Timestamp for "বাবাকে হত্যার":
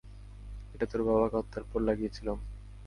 1.07-1.63